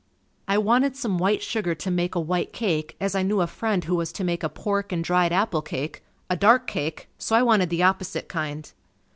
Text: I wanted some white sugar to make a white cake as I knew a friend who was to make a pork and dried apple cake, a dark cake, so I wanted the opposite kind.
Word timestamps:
I 0.47 0.57
wanted 0.57 0.95
some 0.95 1.19
white 1.19 1.43
sugar 1.43 1.75
to 1.75 1.91
make 1.91 2.15
a 2.15 2.19
white 2.19 2.53
cake 2.53 2.95
as 2.99 3.13
I 3.13 3.21
knew 3.21 3.39
a 3.39 3.45
friend 3.45 3.83
who 3.83 3.93
was 3.95 4.11
to 4.13 4.23
make 4.23 4.41
a 4.41 4.49
pork 4.49 4.91
and 4.91 5.03
dried 5.03 5.31
apple 5.31 5.61
cake, 5.61 6.01
a 6.27 6.35
dark 6.35 6.65
cake, 6.65 7.07
so 7.19 7.35
I 7.35 7.43
wanted 7.43 7.69
the 7.69 7.83
opposite 7.83 8.27
kind. 8.27 8.71